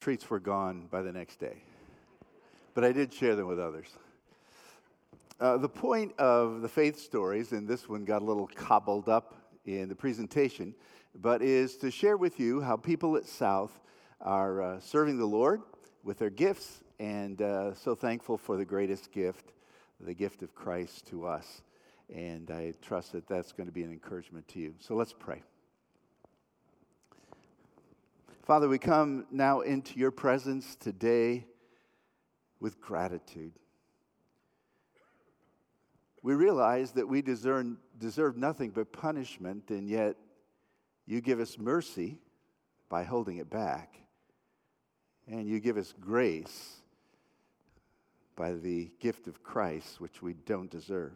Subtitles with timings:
[0.00, 1.62] treats were gone by the next day.
[2.74, 3.88] But I did share them with others.
[5.38, 9.34] Uh, the point of the faith stories, and this one got a little cobbled up
[9.66, 10.74] in the presentation,
[11.14, 13.80] but is to share with you how people at South
[14.20, 15.62] are uh, serving the Lord
[16.04, 19.52] with their gifts, and uh, so thankful for the greatest gift,
[20.00, 21.62] the gift of Christ to us.
[22.14, 24.74] And I trust that that's going to be an encouragement to you.
[24.78, 25.42] So let's pray.
[28.42, 31.46] Father, we come now into your presence today
[32.58, 33.52] with gratitude.
[36.22, 40.16] We realize that we deserve, deserve nothing but punishment, and yet
[41.06, 42.18] you give us mercy
[42.88, 43.96] by holding it back.
[45.26, 46.76] And you give us grace
[48.36, 51.12] by the gift of Christ, which we don't deserve.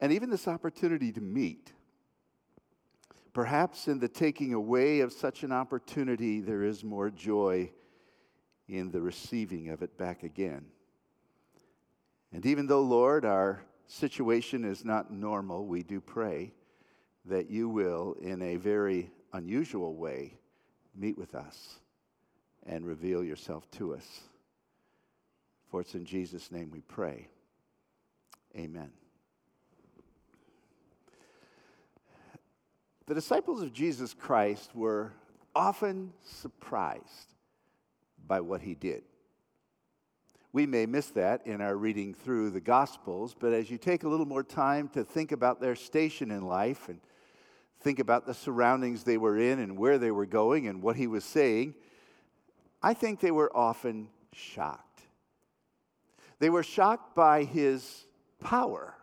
[0.00, 1.72] And even this opportunity to meet.
[3.36, 7.70] Perhaps in the taking away of such an opportunity, there is more joy
[8.66, 10.64] in the receiving of it back again.
[12.32, 16.54] And even though, Lord, our situation is not normal, we do pray
[17.26, 20.38] that you will, in a very unusual way,
[20.94, 21.80] meet with us
[22.64, 24.22] and reveal yourself to us.
[25.70, 27.28] For it's in Jesus' name we pray.
[28.56, 28.92] Amen.
[33.06, 35.12] The disciples of Jesus Christ were
[35.54, 37.34] often surprised
[38.26, 39.04] by what he did.
[40.52, 44.08] We may miss that in our reading through the Gospels, but as you take a
[44.08, 46.98] little more time to think about their station in life and
[47.80, 51.06] think about the surroundings they were in and where they were going and what he
[51.06, 51.74] was saying,
[52.82, 55.02] I think they were often shocked.
[56.40, 58.06] They were shocked by his
[58.40, 58.94] power.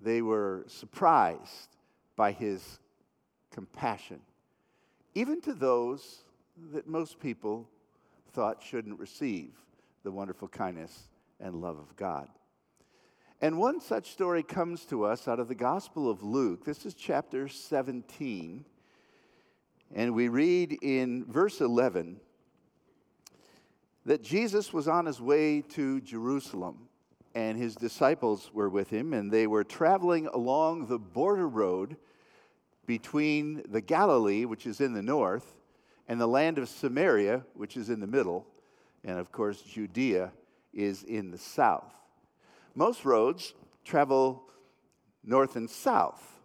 [0.00, 1.76] They were surprised
[2.20, 2.78] by his
[3.50, 4.20] compassion,
[5.14, 6.18] even to those
[6.70, 7.66] that most people
[8.34, 9.52] thought shouldn't receive
[10.02, 11.08] the wonderful kindness
[11.40, 12.28] and love of God.
[13.40, 16.66] And one such story comes to us out of the Gospel of Luke.
[16.66, 18.66] This is chapter 17.
[19.94, 22.20] And we read in verse 11
[24.04, 26.86] that Jesus was on his way to Jerusalem,
[27.34, 31.96] and his disciples were with him, and they were traveling along the border road
[32.90, 35.54] between the Galilee, which is in the north,
[36.08, 38.44] and the land of Samaria, which is in the middle,
[39.04, 40.32] and of course, Judea
[40.74, 41.94] is in the south.
[42.74, 44.42] Most roads travel
[45.22, 46.40] north and south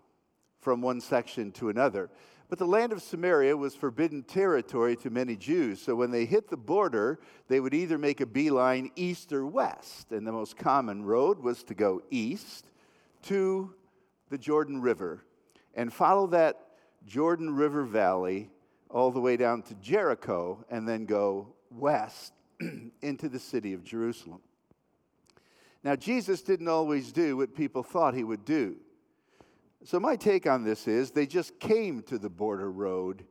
[0.59, 2.11] from one section to another.
[2.47, 5.81] But the land of Samaria was forbidden territory to many Jews.
[5.81, 7.17] So when they hit the border,
[7.47, 10.11] they would either make a beeline east or west.
[10.11, 12.69] And the most common road was to go east
[13.23, 13.73] to
[14.29, 15.23] the Jordan River
[15.75, 16.59] and follow that
[17.05, 18.49] Jordan River Valley
[18.89, 22.33] all the way down to Jericho and then go west
[23.01, 24.41] into the city of Jerusalem.
[25.83, 28.77] Now, Jesus didn't always do what people thought he would do.
[29.83, 33.23] So, my take on this is they just came to the border road,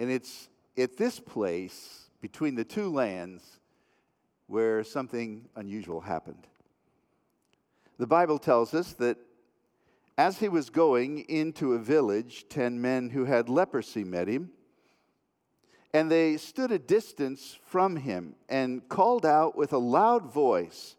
[0.00, 3.60] and it's at this place between the two lands
[4.48, 6.46] where something unusual happened.
[7.98, 9.18] The Bible tells us that
[10.16, 14.50] as he was going into a village, ten men who had leprosy met him,
[15.92, 20.96] and they stood a distance from him and called out with a loud voice,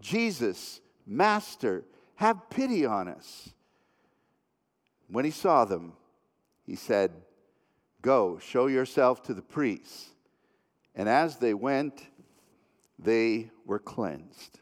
[0.00, 1.84] Jesus, Master,
[2.16, 3.50] have pity on us.
[5.08, 5.92] When he saw them,
[6.64, 7.12] he said,
[8.02, 10.10] Go, show yourself to the priests.
[10.94, 12.06] And as they went,
[12.98, 14.60] they were cleansed.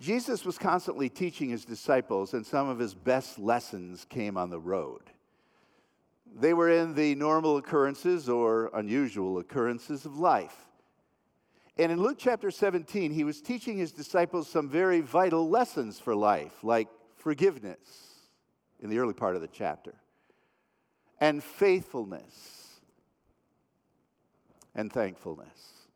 [0.00, 4.58] Jesus was constantly teaching his disciples, and some of his best lessons came on the
[4.58, 5.02] road.
[6.34, 10.56] They were in the normal occurrences or unusual occurrences of life.
[11.76, 16.14] And in Luke chapter 17, he was teaching his disciples some very vital lessons for
[16.14, 17.78] life, like forgiveness
[18.80, 19.94] in the early part of the chapter,
[21.20, 22.80] and faithfulness
[24.74, 25.88] and thankfulness.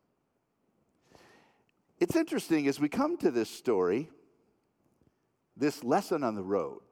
[2.05, 4.11] It's interesting as we come to this story,
[5.57, 6.83] this lesson on the road,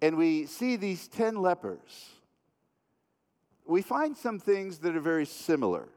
[0.00, 2.10] and we see these 10 lepers,
[3.66, 5.88] we find some things that are very similar.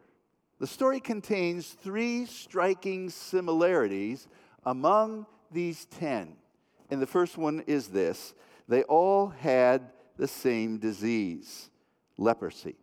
[0.57, 4.27] The story contains three striking similarities
[4.65, 6.35] among these 10.
[6.89, 8.33] And the first one is this
[8.67, 11.69] they all had the same disease
[12.17, 12.75] leprosy.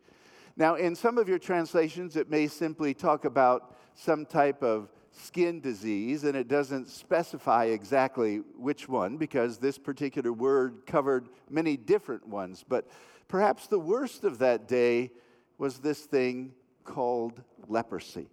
[0.56, 4.88] Now, in some of your translations, it may simply talk about some type of
[5.18, 11.76] skin disease, and it doesn't specify exactly which one because this particular word covered many
[11.76, 12.64] different ones.
[12.66, 12.86] But
[13.28, 15.10] perhaps the worst of that day
[15.58, 16.52] was this thing
[16.84, 18.28] called leprosy.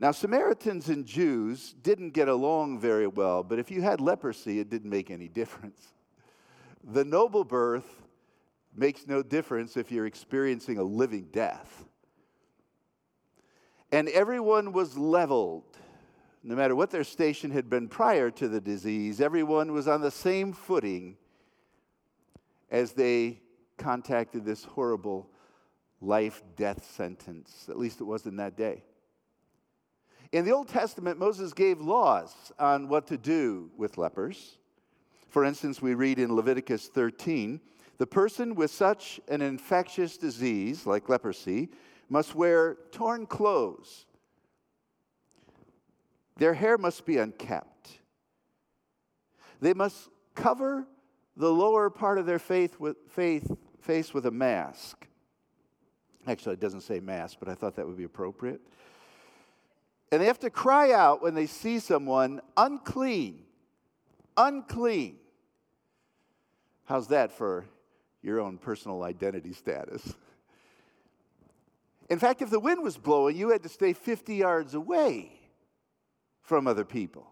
[0.00, 4.68] Now, Samaritans and Jews didn't get along very well, but if you had leprosy, it
[4.68, 5.94] didn't make any difference.
[6.82, 8.02] The noble birth
[8.74, 11.84] makes no difference if you're experiencing a living death.
[13.94, 15.78] And everyone was leveled.
[16.42, 20.10] No matter what their station had been prior to the disease, everyone was on the
[20.10, 21.16] same footing
[22.72, 23.38] as they
[23.76, 25.30] contacted this horrible
[26.00, 27.66] life death sentence.
[27.68, 28.82] At least it was in that day.
[30.32, 34.58] In the Old Testament, Moses gave laws on what to do with lepers.
[35.28, 37.60] For instance, we read in Leviticus 13
[37.98, 41.68] the person with such an infectious disease, like leprosy,
[42.08, 44.06] must wear torn clothes.
[46.36, 48.00] Their hair must be unkept.
[49.60, 50.86] They must cover
[51.36, 55.06] the lower part of their faith with, faith, face with a mask.
[56.26, 58.60] Actually, it doesn't say mask, but I thought that would be appropriate.
[60.10, 63.42] And they have to cry out when they see someone unclean.
[64.36, 65.16] Unclean.
[66.84, 67.64] How's that for
[68.22, 70.14] your own personal identity status?
[72.10, 75.32] In fact, if the wind was blowing, you had to stay 50 yards away
[76.42, 77.26] from other people.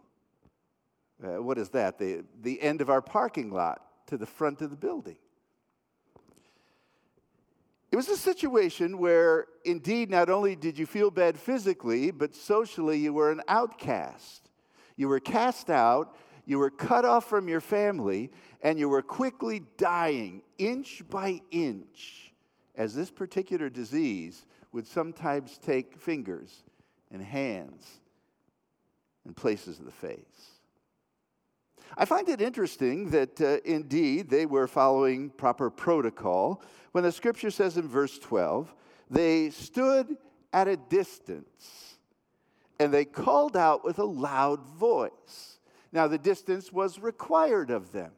[1.23, 1.99] Uh, what is that?
[1.99, 5.17] The, the end of our parking lot to the front of the building.
[7.93, 12.99] It was a situation where, indeed, not only did you feel bad physically, but socially
[12.99, 14.49] you were an outcast.
[14.97, 16.17] You were cast out,
[16.47, 18.31] you were cut off from your family,
[18.63, 22.33] and you were quickly dying inch by inch
[22.75, 26.63] as this particular disease would sometimes take fingers
[27.11, 27.87] and hands
[29.25, 30.59] and places of the face.
[31.97, 37.51] I find it interesting that uh, indeed they were following proper protocol when the scripture
[37.51, 38.73] says in verse 12,
[39.11, 40.17] they stood
[40.53, 41.97] at a distance
[42.79, 45.59] and they called out with a loud voice.
[45.93, 48.13] Now, the distance was required of them.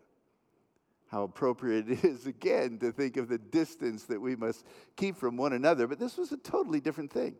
[1.14, 4.66] How appropriate it is, again, to think of the distance that we must
[4.96, 7.36] keep from one another, but this was a totally different thing.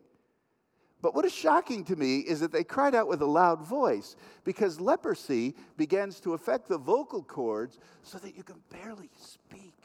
[1.01, 4.15] But what is shocking to me is that they cried out with a loud voice
[4.45, 9.75] because leprosy begins to affect the vocal cords so that you can barely speak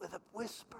[0.00, 0.78] with a whisper.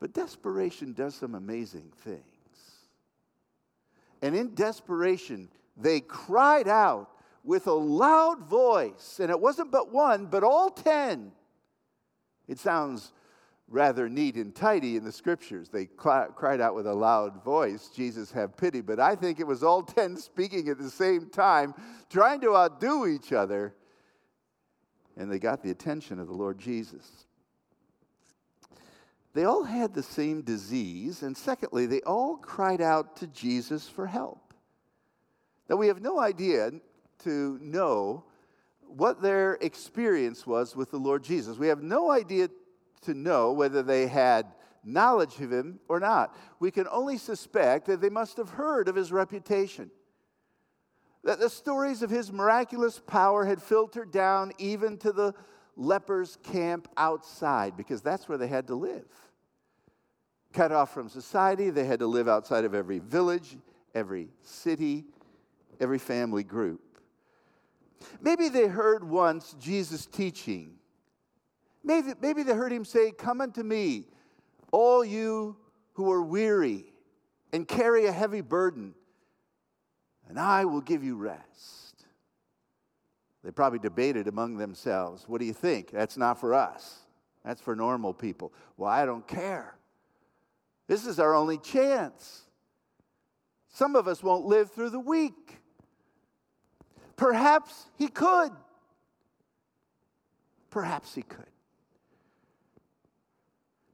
[0.00, 2.22] But desperation does some amazing things.
[4.22, 7.10] And in desperation, they cried out
[7.46, 11.32] with a loud voice, and it wasn't but one, but all ten.
[12.48, 13.12] It sounds
[13.68, 15.68] rather neat and tidy in the scriptures.
[15.68, 18.80] They cl- cried out with a loud voice, Jesus, have pity.
[18.80, 21.74] But I think it was all 10 speaking at the same time,
[22.08, 23.74] trying to outdo each other.
[25.16, 27.26] And they got the attention of the Lord Jesus.
[29.34, 31.22] They all had the same disease.
[31.22, 34.54] And secondly, they all cried out to Jesus for help.
[35.68, 36.70] Now, we have no idea
[37.24, 38.24] to know
[38.80, 41.58] what their experience was with the Lord Jesus.
[41.58, 42.48] We have no idea
[43.02, 44.46] to know whether they had
[44.84, 46.36] knowledge of him or not.
[46.60, 49.90] We can only suspect that they must have heard of his reputation.
[51.24, 55.34] That the stories of his miraculous power had filtered down even to the
[55.76, 59.08] lepers' camp outside, because that's where they had to live.
[60.52, 63.58] Cut off from society, they had to live outside of every village,
[63.94, 65.04] every city,
[65.80, 66.80] every family group.
[68.20, 70.76] Maybe they heard once Jesus teaching
[71.86, 74.08] Maybe, maybe they heard him say, Come unto me,
[74.72, 75.56] all you
[75.92, 76.92] who are weary
[77.52, 78.92] and carry a heavy burden,
[80.28, 82.04] and I will give you rest.
[83.44, 85.92] They probably debated among themselves, What do you think?
[85.92, 86.98] That's not for us.
[87.44, 88.52] That's for normal people.
[88.76, 89.76] Well, I don't care.
[90.88, 92.42] This is our only chance.
[93.68, 95.60] Some of us won't live through the week.
[97.16, 98.52] Perhaps he could.
[100.70, 101.46] Perhaps he could.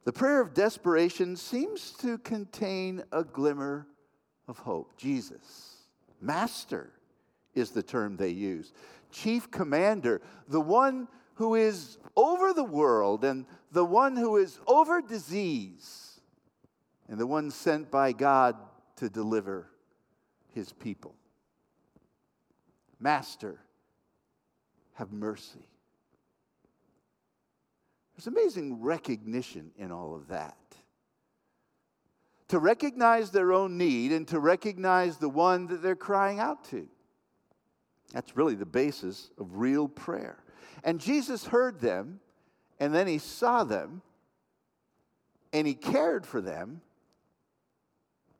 [0.05, 3.87] The prayer of desperation seems to contain a glimmer
[4.49, 4.97] of hope.
[4.97, 5.77] Jesus,
[6.21, 6.91] Master
[7.55, 8.73] is the term they use.
[9.13, 15.01] Chief Commander, the one who is over the world and the one who is over
[15.01, 16.21] disease
[17.09, 18.57] and the one sent by God
[18.97, 19.69] to deliver
[20.55, 21.15] his people.
[23.03, 23.59] Master,
[24.95, 25.67] have mercy.
[28.15, 30.57] There's amazing recognition in all of that.
[32.53, 36.87] to recognize their own need and to recognize the one that they're crying out to.
[38.13, 40.37] That's really the basis of real prayer.
[40.85, 42.21] And Jesus heard them,
[42.79, 44.03] and then he saw them,
[45.51, 46.83] and he cared for them,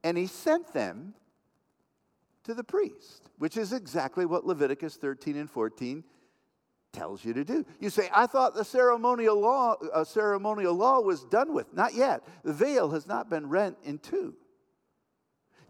[0.05, 1.15] and he sent them
[2.45, 6.05] to the priest, which is exactly what Leviticus 13 and 14
[6.93, 7.65] tells you to do.
[7.81, 11.73] You say, I thought the ceremonial law, uh, ceremonial law was done with.
[11.73, 12.23] Not yet.
[12.45, 14.35] The veil has not been rent in two.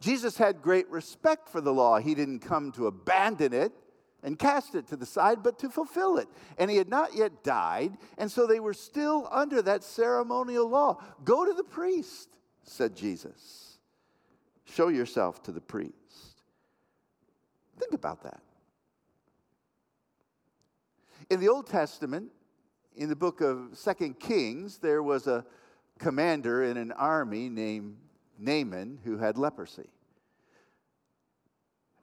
[0.01, 1.99] Jesus had great respect for the law.
[1.99, 3.73] He didn't come to abandon it
[4.25, 6.29] and cast it to the side, but to fulfill it.
[6.59, 11.01] And he had not yet died, and so they were still under that ceremonial law.
[11.25, 12.29] Go to the priest,
[12.65, 13.79] said Jesus.
[14.65, 16.02] Show yourself to the priest.
[17.83, 18.41] Think about that.
[21.31, 22.31] In the Old Testament,
[22.95, 25.45] in the book of Second Kings, there was a
[25.99, 27.97] commander in an army named
[28.39, 29.89] Naaman who had leprosy.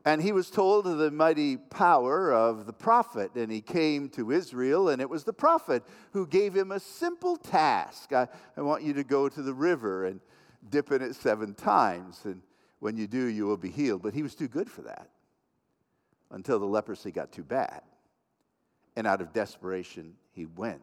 [0.03, 4.31] And he was told of the mighty power of the prophet, and he came to
[4.31, 8.11] Israel, and it was the prophet who gave him a simple task.
[8.11, 10.19] I, I want you to go to the river and
[10.69, 12.41] dip in it seven times, and
[12.79, 14.01] when you do, you will be healed.
[14.01, 15.07] But he was too good for that
[16.31, 17.81] until the leprosy got too bad.
[18.95, 20.81] And out of desperation, he went.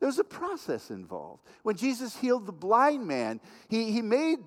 [0.00, 1.42] There was a process involved.
[1.62, 4.38] When Jesus healed the blind man, he, he made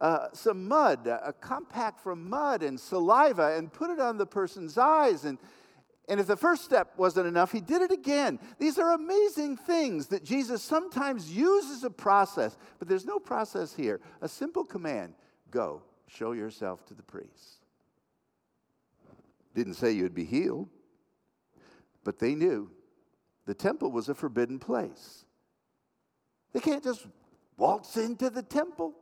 [0.00, 4.76] uh, some mud, a compact from mud and saliva, and put it on the person's
[4.76, 5.24] eyes.
[5.24, 5.38] And,
[6.08, 8.38] and if the first step wasn't enough, he did it again.
[8.58, 14.00] These are amazing things that Jesus sometimes uses a process, but there's no process here.
[14.20, 15.14] A simple command
[15.50, 17.57] go, show yourself to the priest.
[19.58, 20.68] Didn't say you'd be healed,
[22.04, 22.70] but they knew
[23.44, 25.24] the temple was a forbidden place.
[26.52, 27.04] They can't just
[27.56, 28.94] waltz into the temple.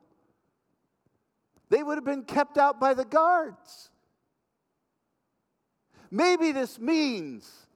[1.68, 3.90] They would have been kept out by the guards.
[6.10, 7.66] Maybe this means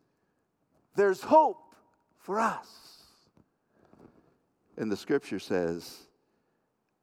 [0.96, 1.75] there's hope
[2.16, 3.02] for us.
[4.78, 5.99] And the scripture says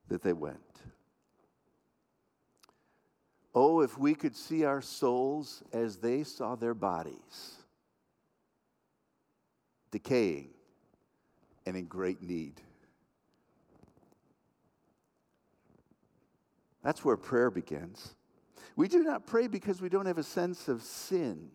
[0.08, 0.58] that they went.
[3.60, 7.56] Oh, if we could see our souls as they saw their bodies,
[9.90, 10.50] decaying
[11.66, 12.62] and in great need.
[16.84, 18.14] That's where prayer begins.
[18.76, 21.50] We do not pray because we don't have a sense of sin.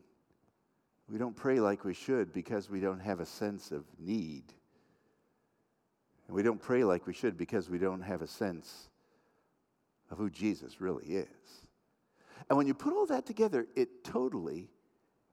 [1.09, 4.52] We don't pray like we should because we don't have a sense of need.
[6.26, 8.88] And we don't pray like we should because we don't have a sense
[10.11, 11.62] of who Jesus really is.
[12.52, 14.68] And when you put all that together, it totally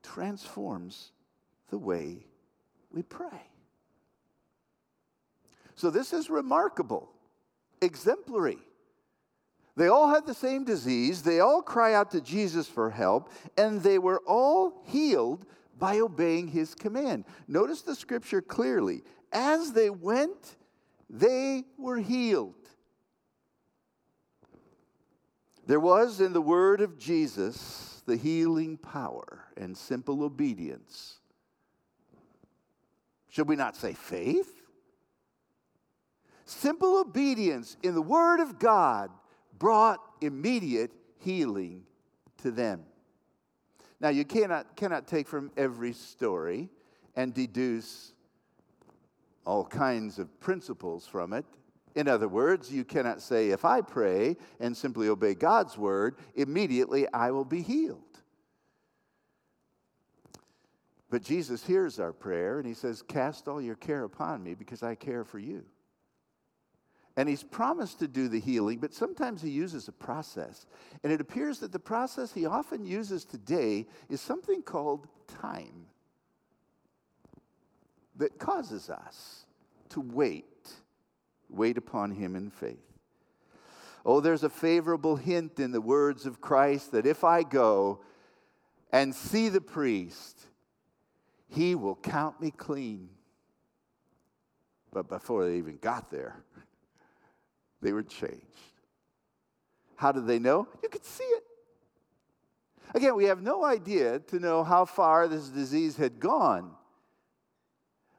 [0.02, 1.12] transforms
[1.68, 2.24] the way
[2.90, 3.42] we pray.
[5.74, 7.12] So, this is remarkable,
[7.82, 8.56] exemplary.
[9.76, 11.20] They all had the same disease.
[11.20, 15.44] They all cry out to Jesus for help, and they were all healed
[15.78, 17.26] by obeying his command.
[17.46, 19.02] Notice the scripture clearly.
[19.30, 20.56] As they went,
[21.10, 22.59] they were healed.
[25.70, 31.20] There was in the word of Jesus the healing power and simple obedience.
[33.28, 34.52] Should we not say faith?
[36.44, 39.12] Simple obedience in the word of God
[39.60, 41.84] brought immediate healing
[42.38, 42.82] to them.
[44.00, 46.68] Now, you cannot, cannot take from every story
[47.14, 48.12] and deduce
[49.46, 51.44] all kinds of principles from it.
[51.94, 57.06] In other words, you cannot say, if I pray and simply obey God's word, immediately
[57.12, 58.02] I will be healed.
[61.10, 64.82] But Jesus hears our prayer and he says, Cast all your care upon me because
[64.82, 65.64] I care for you.
[67.16, 70.66] And he's promised to do the healing, but sometimes he uses a process.
[71.02, 75.86] And it appears that the process he often uses today is something called time
[78.16, 79.44] that causes us
[79.88, 80.44] to wait,
[81.50, 82.78] wait upon him in faith.
[84.04, 88.00] Oh, there's a favorable hint in the words of Christ that if I go
[88.92, 90.40] and see the priest,
[91.48, 93.10] he will count me clean.
[94.92, 96.42] But before they even got there,
[97.82, 98.44] they were changed.
[99.96, 100.66] How did they know?
[100.82, 101.44] You could see it.
[102.94, 106.72] Again, we have no idea to know how far this disease had gone.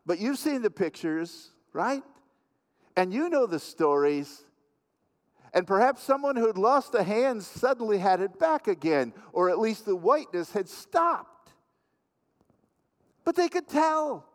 [0.05, 2.03] But you've seen the pictures, right?
[2.95, 4.43] And you know the stories.
[5.53, 9.59] And perhaps someone who had lost a hand suddenly had it back again, or at
[9.59, 11.51] least the whiteness had stopped.
[13.23, 14.25] But they could tell.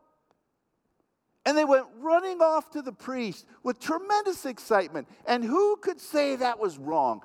[1.45, 5.09] And they went running off to the priest with tremendous excitement.
[5.27, 7.23] And who could say that was wrong?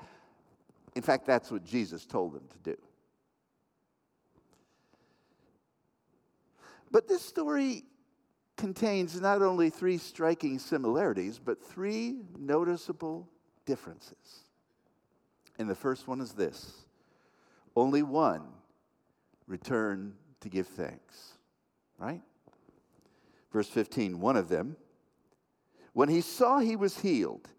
[0.96, 2.78] In fact, that's what Jesus told them to do.
[6.92, 7.84] But this story
[8.62, 13.28] contains not only three striking similarities, but three noticeable
[13.66, 14.46] differences.
[15.58, 16.72] And the first one is this
[17.76, 18.44] only one
[19.48, 21.40] returned to give thanks,
[21.98, 22.22] right?
[23.52, 24.78] Verse 15 one of them,
[25.94, 27.50] when he saw he was healed,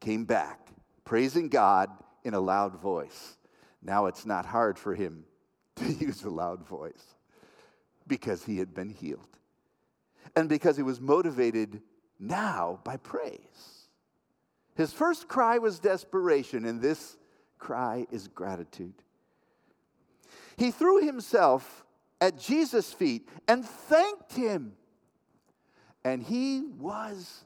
[0.00, 0.72] came back,
[1.04, 1.90] praising God
[2.24, 3.36] in a loud voice.
[3.80, 5.26] Now it's not hard for him
[5.76, 7.14] to use a loud voice
[8.08, 9.37] because he had been healed
[10.36, 11.82] and because he was motivated
[12.18, 13.88] now by praise.
[14.74, 17.16] His first cry was desperation, and this
[17.58, 18.94] cry is gratitude.
[20.56, 21.84] He threw himself
[22.20, 24.72] at Jesus' feet and thanked him.
[26.04, 27.44] And he was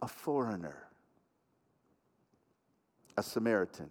[0.00, 0.76] a foreigner,
[3.16, 3.90] a Samaritan.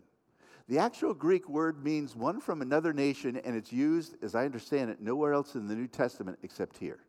[0.67, 4.89] The actual Greek word means one from another nation, and it's used, as I understand
[4.89, 6.99] it, nowhere else in the New Testament except here.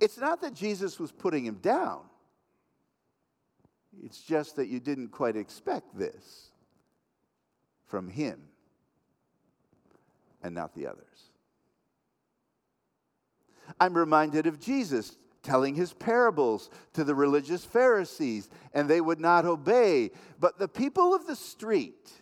[0.00, 2.00] It's not that Jesus was putting him down,
[4.02, 6.50] it's just that you didn't quite expect this
[7.86, 8.40] from him
[10.42, 11.30] and not the others.
[13.80, 19.44] I'm reminded of Jesus telling his parables to the religious Pharisees, and they would not
[19.44, 20.10] obey.
[20.38, 22.12] But the people of the street,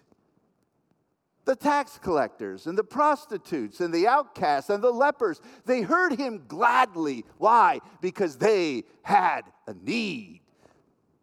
[1.47, 6.45] the tax collectors and the prostitutes and the outcasts and the lepers, they heard him
[6.47, 7.25] gladly.
[7.39, 7.81] Why?
[8.03, 10.41] Because they had a need.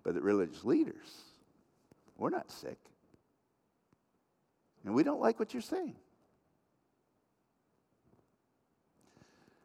[0.01, 1.07] But the religious leaders,
[2.17, 2.77] we're not sick.
[4.85, 5.95] And we don't like what you're saying.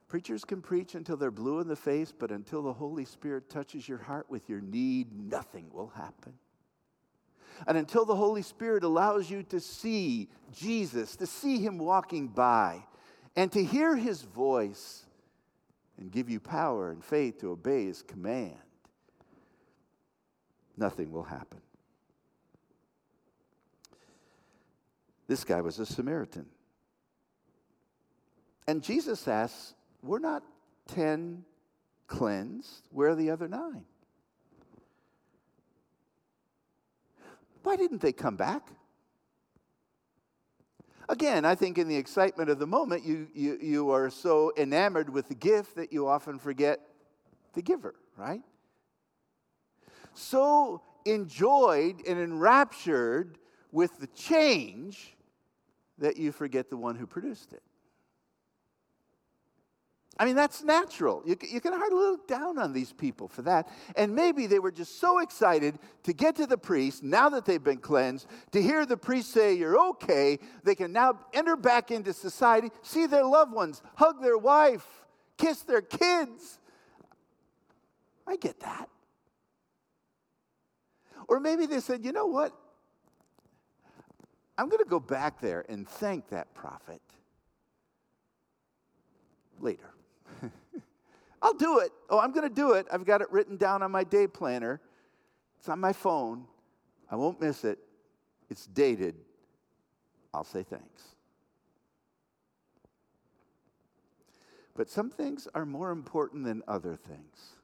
[0.09, 3.89] Preachers can preach until they're blue in the face, but until the Holy Spirit touches
[3.89, 6.33] your heart with your need, nothing will happen.
[7.67, 12.85] And until the Holy Spirit allows you to see Jesus, to see Him walking by,
[13.37, 15.05] and to hear His voice
[15.99, 18.55] and give you power and faith to obey His command,
[20.77, 21.61] nothing will happen.
[25.27, 26.47] This guy was a Samaritan.
[28.67, 30.43] And Jesus asks, We're not
[30.89, 31.45] 10
[32.07, 33.85] cleansed, where are the other nine?
[37.69, 38.67] Why didn't they come back?
[41.07, 45.11] Again, I think in the excitement of the moment, you, you, you are so enamored
[45.11, 46.81] with the gift that you often forget
[47.53, 48.41] the giver, right?
[50.15, 53.37] So enjoyed and enraptured
[53.71, 55.15] with the change
[55.99, 57.63] that you forget the one who produced it.
[60.19, 61.23] I mean, that's natural.
[61.25, 63.69] You, you can hardly look down on these people for that.
[63.95, 67.63] And maybe they were just so excited to get to the priest now that they've
[67.63, 70.41] been cleansed, to hear the priest say, You're okay.
[70.65, 74.85] They can now enter back into society, see their loved ones, hug their wife,
[75.37, 76.59] kiss their kids.
[78.27, 78.89] I get that.
[81.29, 82.53] Or maybe they said, You know what?
[84.57, 87.01] I'm going to go back there and thank that prophet
[89.61, 89.91] later.
[91.43, 91.91] I'll do it.
[92.11, 92.87] Oh, I'm going to do it.
[92.93, 94.81] I've got it written down on my day planner.
[95.59, 96.45] It's on my phone.
[97.11, 97.79] I won't miss it.
[98.51, 99.15] It's dated.
[100.33, 101.03] I'll say thanks.
[104.75, 107.55] But some things are more important than other things.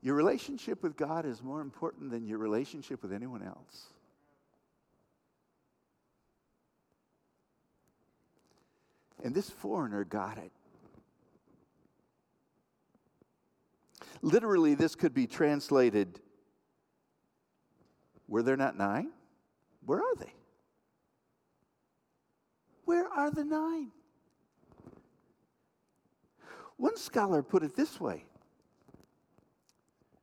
[0.00, 3.88] Your relationship with God is more important than your relationship with anyone else.
[9.22, 10.52] And this foreigner got it.
[14.22, 16.20] Literally, this could be translated
[18.26, 19.10] Were there not nine?
[19.84, 20.32] Where are they?
[22.84, 23.90] Where are the nine?
[26.76, 28.24] One scholar put it this way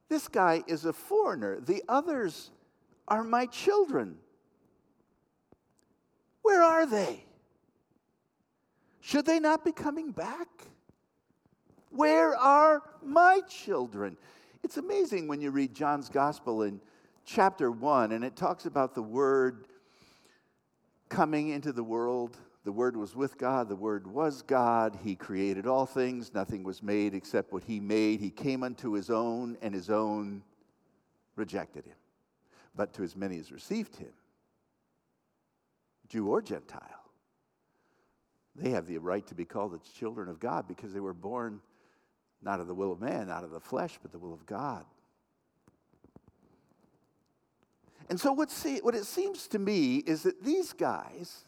[0.09, 2.51] This guy is a foreigner, the others
[3.07, 4.17] are my children.
[6.41, 7.25] Where are they?
[9.05, 10.47] Should they not be coming back?
[11.91, 14.17] Where are my children?
[14.63, 16.81] It's amazing when you read John's gospel in
[17.23, 19.67] chapter 1 and it talks about the word
[21.07, 22.35] coming into the world.
[22.63, 24.97] The word was with God, the word was God.
[25.03, 28.19] He created all things, nothing was made except what he made.
[28.19, 30.41] He came unto his own, and his own
[31.35, 31.97] rejected him.
[32.75, 34.13] But to as many as received him,
[36.07, 37.04] Jew or Gentile,
[38.55, 41.59] they have the right to be called the children of God because they were born
[42.41, 44.85] not of the will of man, not of the flesh, but the will of God.
[48.07, 51.43] And so, what, see, what it seems to me is that these guys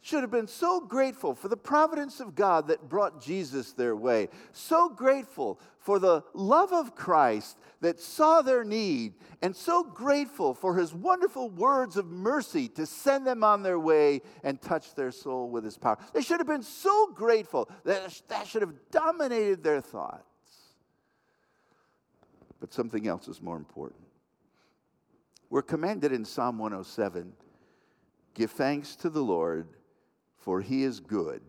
[0.00, 4.28] should have been so grateful for the providence of God that brought Jesus their way,
[4.52, 10.76] so grateful for the love of Christ that saw their need, and so grateful for
[10.76, 15.48] his wonderful words of mercy to send them on their way and touch their soul
[15.48, 15.98] with his power.
[16.12, 20.24] They should have been so grateful that that should have dominated their thoughts.
[22.60, 24.00] But something else is more important.
[25.50, 27.32] We're commanded in Psalm 107
[28.34, 29.66] give thanks to the Lord,
[30.38, 31.42] for he is good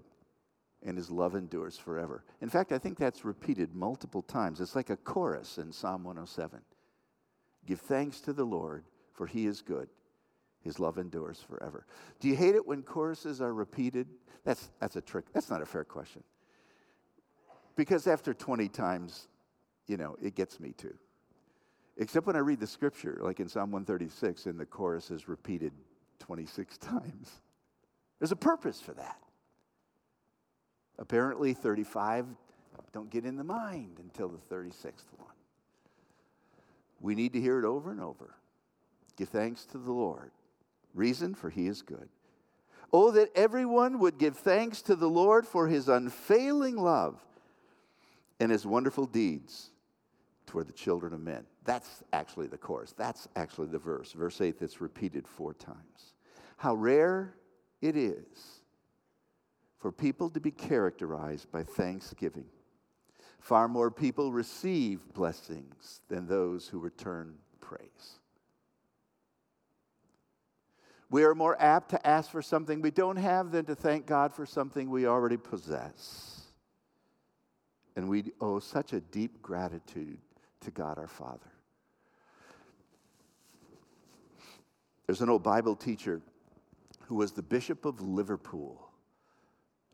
[0.84, 2.24] and his love endures forever.
[2.42, 4.62] In fact, I think that's repeated multiple times.
[4.62, 6.62] It's like a chorus in Psalm 107.
[7.66, 9.90] Give thanks to the Lord, for he is good.
[10.62, 11.86] His love endures forever.
[12.20, 14.08] Do you hate it when choruses are repeated?
[14.44, 15.26] That's, that's a trick.
[15.34, 16.24] That's not a fair question.
[17.76, 19.28] Because after 20 times,
[19.88, 20.96] you know, it gets me too.
[21.98, 25.74] Except when I read the scripture, like in Psalm 136, and the chorus is repeated
[26.20, 27.42] 26 times.
[28.20, 29.18] There's a purpose for that.
[30.98, 32.26] Apparently, 35
[32.92, 35.28] don't get in the mind until the 36th one.
[37.00, 38.36] We need to hear it over and over.
[39.16, 40.32] Give thanks to the Lord.
[40.94, 42.10] Reason for he is good.
[42.92, 47.20] Oh, that everyone would give thanks to the Lord for his unfailing love
[48.40, 49.70] and his wonderful deeds
[50.48, 51.46] toward the children of men.
[51.64, 52.94] That's actually the chorus.
[52.98, 54.12] That's actually the verse.
[54.14, 56.14] Verse 8 that's repeated four times.
[56.58, 57.36] How rare
[57.82, 58.62] it is
[59.78, 62.46] for people to be characterized by thanksgiving.
[63.40, 68.20] Far more people receive blessings than those who return praise.
[71.10, 74.34] We are more apt to ask for something we don't have than to thank God
[74.34, 76.42] for something we already possess.
[77.96, 80.20] And we owe such a deep gratitude
[80.62, 81.40] to God our Father.
[85.08, 86.22] There's an old Bible teacher
[87.10, 88.88] who was the Bishop of Liverpool,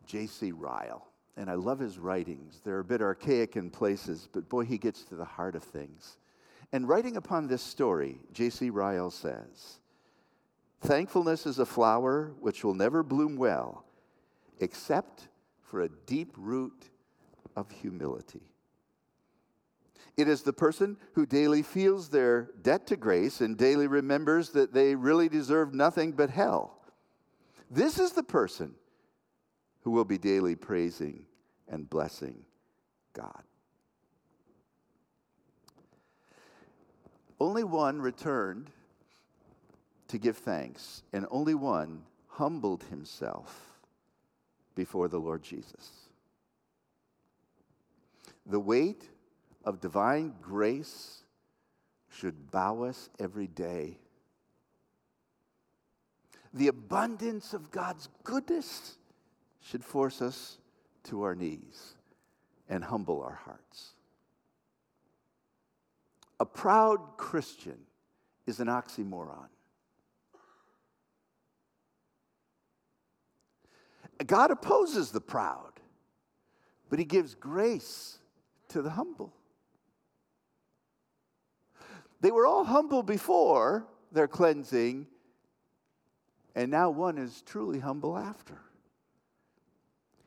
[0.05, 0.51] J.C.
[0.51, 1.07] Ryle.
[1.37, 2.59] And I love his writings.
[2.61, 6.17] They're a bit archaic in places, but boy, he gets to the heart of things.
[6.73, 8.69] And writing upon this story, J.C.
[8.69, 9.79] Ryle says
[10.81, 13.85] Thankfulness is a flower which will never bloom well
[14.59, 15.29] except
[15.61, 16.89] for a deep root
[17.55, 18.51] of humility.
[20.17, 24.73] It is the person who daily feels their debt to grace and daily remembers that
[24.73, 26.74] they really deserve nothing but hell.
[27.69, 28.75] This is the person
[29.81, 31.25] who will be daily praising
[31.67, 32.45] and blessing
[33.13, 33.43] God.
[37.39, 38.69] Only one returned
[40.07, 43.73] to give thanks, and only one humbled himself
[44.75, 46.09] before the Lord Jesus.
[48.45, 49.09] The weight
[49.63, 51.23] of divine grace
[52.09, 53.97] should bow us every day.
[56.55, 58.95] The abundance of God's goodness
[59.61, 60.57] should force us
[61.03, 61.95] to our knees
[62.69, 63.91] and humble our hearts.
[66.39, 67.77] A proud Christian
[68.47, 69.49] is an oxymoron.
[74.25, 75.73] God opposes the proud,
[76.89, 78.19] but He gives grace
[78.69, 79.33] to the humble.
[82.21, 85.07] They were all humble before their cleansing,
[86.55, 88.57] and now one is truly humble after.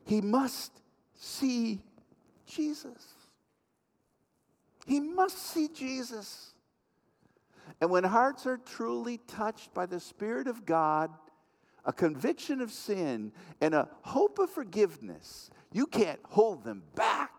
[0.05, 0.71] He must
[1.15, 1.81] see
[2.45, 3.13] Jesus.
[4.85, 6.53] He must see Jesus.
[7.81, 11.11] And when hearts are truly touched by the Spirit of God,
[11.85, 17.31] a conviction of sin, and a hope of forgiveness, you can't hold them back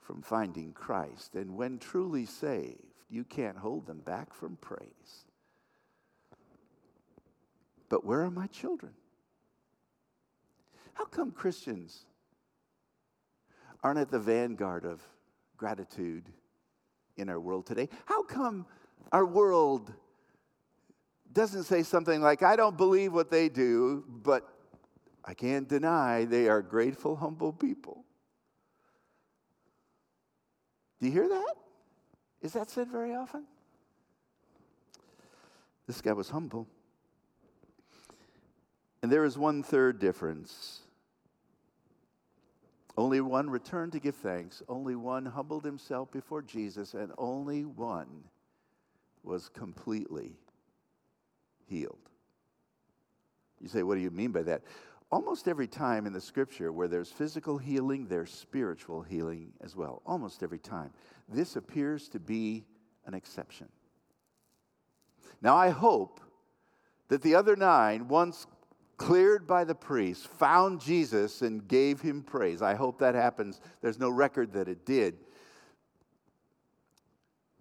[0.00, 1.34] from finding Christ.
[1.34, 5.25] And when truly saved, you can't hold them back from praise.
[7.88, 8.92] But where are my children?
[10.94, 12.04] How come Christians
[13.82, 15.02] aren't at the vanguard of
[15.56, 16.24] gratitude
[17.16, 17.88] in our world today?
[18.06, 18.66] How come
[19.12, 19.92] our world
[21.32, 24.48] doesn't say something like, I don't believe what they do, but
[25.24, 28.04] I can't deny they are grateful, humble people?
[30.98, 31.54] Do you hear that?
[32.40, 33.44] Is that said very often?
[35.86, 36.66] This guy was humble.
[39.06, 40.80] And there is one third difference.
[42.96, 48.24] Only one returned to give thanks, only one humbled himself before Jesus, and only one
[49.22, 50.32] was completely
[51.68, 52.00] healed.
[53.60, 54.62] You say, what do you mean by that?
[55.12, 60.02] almost every time in the scripture where there's physical healing, there's spiritual healing as well.
[60.04, 60.90] Almost every time.
[61.28, 62.64] This appears to be
[63.06, 63.68] an exception.
[65.40, 66.20] Now, I hope
[67.06, 68.48] that the other nine, once
[68.96, 72.62] cleared by the priest, found Jesus and gave him praise.
[72.62, 73.60] I hope that happens.
[73.82, 75.16] There's no record that it did.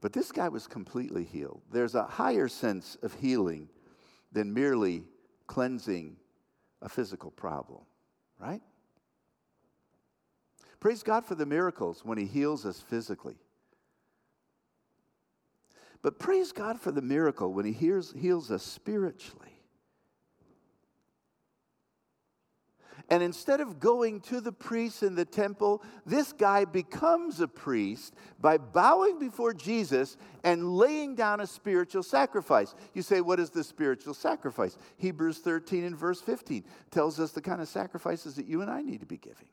[0.02, 1.62] But this guy was completely healed.
[1.72, 3.70] There's a higher sense of healing
[4.32, 5.04] than merely
[5.48, 6.16] cleansing
[6.82, 7.82] a physical problem,
[8.40, 8.62] right?
[10.80, 13.38] Praise God for the miracles when He heals us physically.
[16.02, 19.55] But praise God for the miracle when He heals, heals us spiritually.
[23.10, 28.16] And instead of going to the priest in the temple, this guy becomes a priest
[28.40, 32.74] by bowing before Jesus and laying down a spiritual sacrifice.
[32.94, 34.78] You say, what is the spiritual sacrifice?
[34.98, 38.82] Hebrews 13 and verse 15 tells us the kind of sacrifices that you and I
[38.82, 39.48] need to be giving.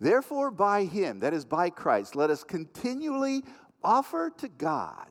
[0.00, 3.44] Therefore, by him, that is by Christ, let us continually
[3.84, 5.06] offer to God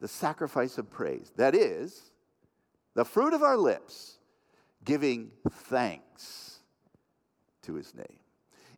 [0.00, 1.32] the sacrifice of praise.
[1.36, 2.10] That is,
[2.94, 4.15] the fruit of our lips
[4.86, 6.60] giving thanks
[7.62, 8.18] to his name.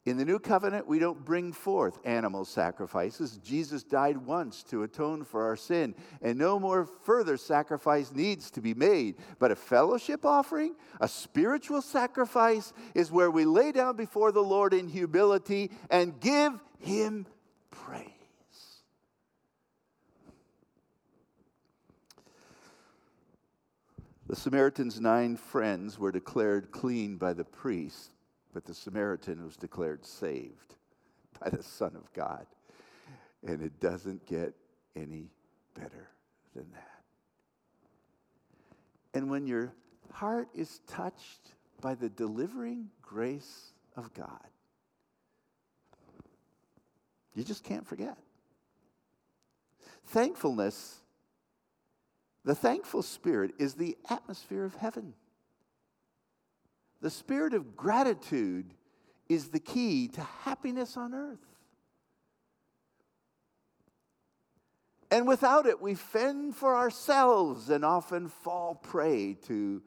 [0.07, 3.38] In the new covenant, we don't bring forth animal sacrifices.
[3.44, 8.62] Jesus died once to atone for our sin, and no more further sacrifice needs to
[8.62, 9.16] be made.
[9.38, 14.73] But a fellowship offering, a spiritual sacrifice, is where we lay down before the Lord
[14.73, 17.27] in humility and give him
[17.71, 18.17] praise.
[24.29, 28.12] The Samaritan's nine friends were declared clean by the priest,
[28.53, 30.75] but the Samaritan was declared saved
[31.41, 32.47] by the Son of God.
[33.47, 34.55] And it doesn't get
[34.95, 35.31] any
[35.75, 36.11] better
[36.55, 37.01] than that.
[39.14, 39.73] And when your
[40.12, 44.47] heart is touched by the delivering grace of God,
[47.35, 48.19] you just can't forget.
[50.09, 51.01] Thankfulness
[52.48, 55.12] the thankful spirit is the atmosphere of heaven.
[57.02, 58.72] The spirit of gratitude
[59.28, 61.44] is the key to happiness on earth.
[65.11, 69.82] And without it, we fend for ourselves and often fall prey to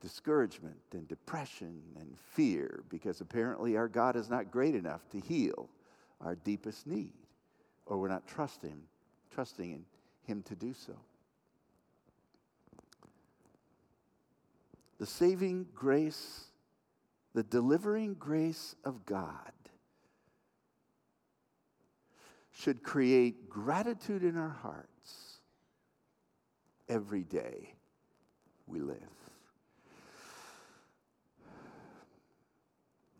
[0.00, 5.68] discouragement and depression and fear because apparently our God is not great enough to heal
[6.22, 7.12] our deepest need,
[7.84, 8.80] or we're not trusting,
[9.30, 9.84] trusting in
[10.22, 10.94] Him to do so.
[15.00, 16.44] The saving grace,
[17.34, 19.50] the delivering grace of God
[22.52, 25.38] should create gratitude in our hearts
[26.86, 27.72] every day
[28.66, 28.98] we live.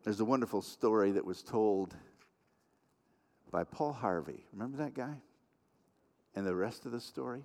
[0.04, 1.94] There's a wonderful story that was told
[3.50, 4.44] by Paul Harvey.
[4.52, 5.16] Remember that guy?
[6.36, 7.42] And the rest of the story?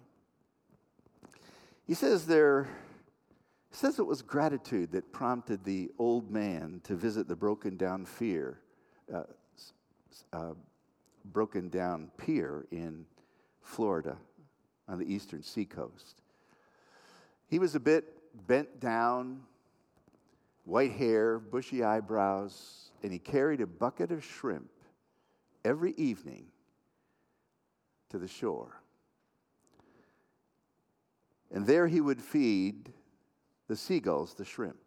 [1.87, 2.67] He says there
[3.75, 8.59] says it was gratitude that prompted the old man to visit the broken down fear,
[9.13, 9.23] uh,
[10.33, 10.53] uh,
[11.25, 13.05] broken down pier in
[13.61, 14.17] Florida
[14.87, 16.21] on the eastern seacoast.
[17.47, 18.05] He was a bit
[18.47, 19.41] bent down,
[20.63, 24.69] white hair, bushy eyebrows, and he carried a bucket of shrimp
[25.63, 26.45] every evening
[28.09, 28.81] to the shore.
[31.51, 32.91] And there he would feed
[33.67, 34.77] the seagulls, the shrimp.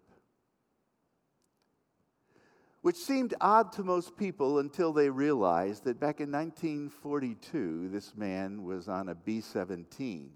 [2.80, 8.62] Which seemed odd to most people until they realized that back in 1942, this man
[8.62, 10.30] was on a B 17.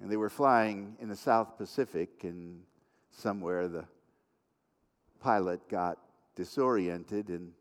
[0.00, 2.60] And they were flying in the South Pacific, and
[3.10, 3.86] somewhere the
[5.20, 5.98] pilot got
[6.34, 7.52] disoriented and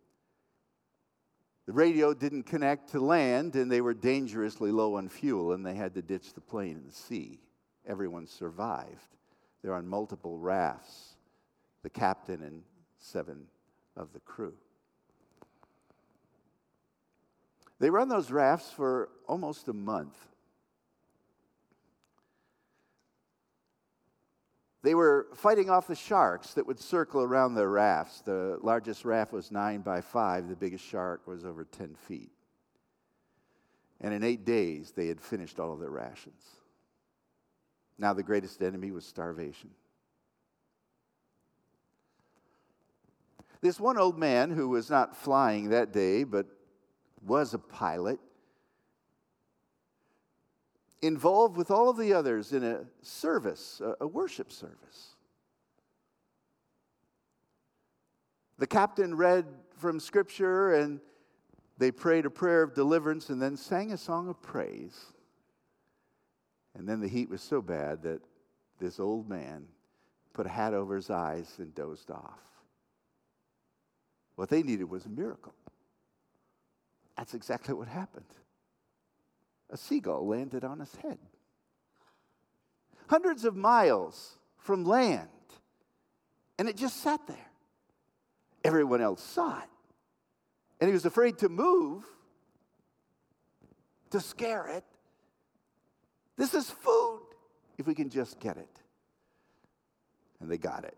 [1.65, 5.73] the radio didn't connect to land, and they were dangerously low on fuel, and they
[5.73, 7.39] had to ditch the plane in the sea
[7.87, 9.15] everyone survived.
[9.61, 11.15] They're on multiple rafts,
[11.83, 12.63] the captain and
[12.99, 13.47] seven
[13.95, 14.53] of the crew.
[17.79, 20.15] They on those rafts for almost a month.
[24.85, 28.21] They were fighting off the sharks that would circle around their rafts.
[28.21, 32.31] The largest raft was nine by five, the biggest shark was over 10 feet.
[33.99, 36.43] And in eight days, they had finished all of their rations.
[37.97, 39.69] Now, the greatest enemy was starvation.
[43.61, 46.45] This one old man who was not flying that day, but
[47.25, 48.19] was a pilot,
[51.01, 55.15] involved with all of the others in a service, a worship service.
[58.57, 59.45] The captain read
[59.77, 60.99] from Scripture and
[61.77, 65.13] they prayed a prayer of deliverance and then sang a song of praise.
[66.77, 68.21] And then the heat was so bad that
[68.79, 69.65] this old man
[70.33, 72.39] put a hat over his eyes and dozed off.
[74.35, 75.53] What they needed was a miracle.
[77.17, 78.25] That's exactly what happened.
[79.69, 81.17] A seagull landed on his head.
[83.07, 85.29] Hundreds of miles from land,
[86.57, 87.51] and it just sat there.
[88.63, 89.69] Everyone else saw it.
[90.81, 92.03] And he was afraid to move
[94.09, 94.83] to scare it.
[96.37, 97.21] This is food
[97.77, 98.79] if we can just get it.
[100.39, 100.97] And they got it.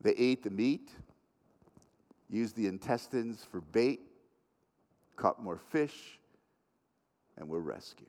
[0.00, 0.90] They ate the meat,
[2.28, 4.00] used the intestines for bait,
[5.16, 6.18] caught more fish,
[7.38, 8.08] and were rescued.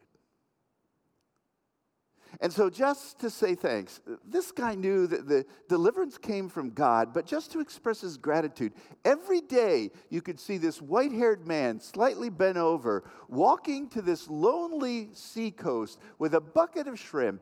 [2.41, 7.13] And so, just to say thanks, this guy knew that the deliverance came from God,
[7.13, 11.79] but just to express his gratitude, every day you could see this white haired man,
[11.79, 17.41] slightly bent over, walking to this lonely seacoast with a bucket of shrimp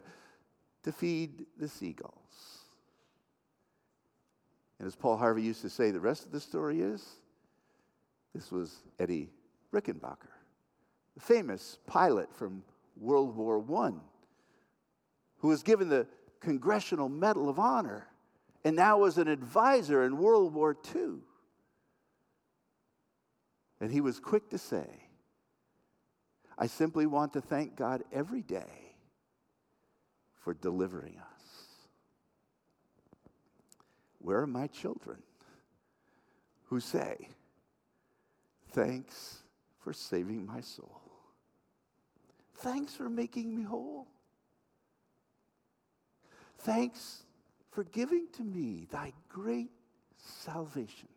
[0.84, 2.14] to feed the seagulls.
[4.80, 7.04] And as Paul Harvey used to say, the rest of the story is
[8.36, 9.30] this was Eddie
[9.72, 10.34] Rickenbacker,
[11.16, 12.64] the famous pilot from
[12.98, 13.92] World War I
[15.44, 16.08] who was given the
[16.40, 18.08] Congressional Medal of Honor
[18.64, 21.16] and now was an advisor in World War II.
[23.82, 24.88] And he was quick to say,
[26.58, 28.96] I simply want to thank God every day
[30.46, 31.68] for delivering us.
[34.20, 35.22] Where are my children
[36.68, 37.28] who say,
[38.72, 39.40] Thanks
[39.80, 41.02] for saving my soul?
[42.60, 44.08] Thanks for making me whole.
[46.64, 47.24] Thanks
[47.72, 49.72] for giving to me thy great
[50.16, 51.10] salvation,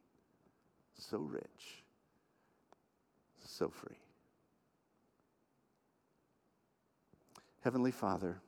[0.98, 1.84] so rich,
[3.44, 3.96] so free.
[7.62, 8.40] Heavenly Father,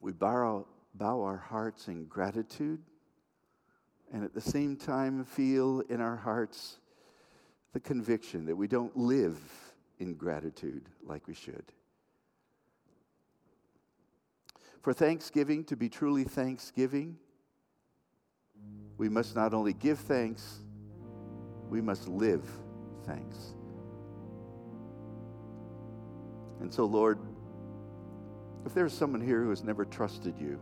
[0.00, 2.82] we bow, bow our hearts in gratitude
[4.12, 6.80] and at the same time feel in our hearts
[7.72, 9.38] the conviction that we don't live
[9.98, 11.64] in gratitude like we should.
[14.82, 17.16] For Thanksgiving to be truly Thanksgiving,
[18.96, 20.60] we must not only give thanks,
[21.68, 22.44] we must live
[23.06, 23.54] thanks.
[26.60, 27.18] And so, Lord,
[28.64, 30.58] if there's someone here who has never trusted you,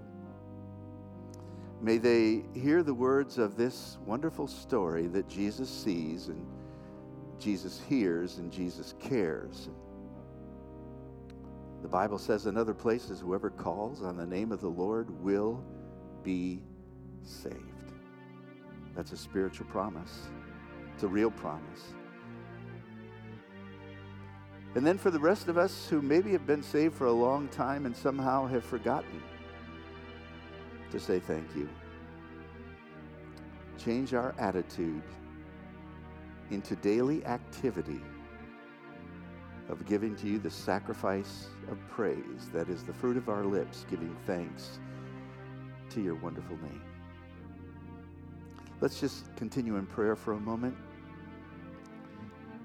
[1.80, 6.46] may they hear the words of this wonderful story that Jesus sees and
[7.38, 9.68] Jesus hears and Jesus cares.
[11.82, 15.62] The Bible says in other places, whoever calls on the name of the Lord will
[16.22, 16.62] be
[17.22, 17.56] saved.
[18.94, 20.28] That's a spiritual promise,
[20.94, 21.94] it's a real promise.
[24.74, 27.48] And then for the rest of us who maybe have been saved for a long
[27.48, 29.22] time and somehow have forgotten
[30.90, 31.68] to say thank you,
[33.76, 35.02] change our attitude
[36.50, 38.00] into daily activity
[39.68, 43.86] of giving to you the sacrifice of praise that is the fruit of our lips,
[43.88, 44.78] giving thanks
[45.90, 46.82] to your wonderful name.
[48.80, 50.76] Let's just continue in prayer for a moment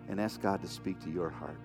[0.10, 1.60] and ask God to speak to your heart.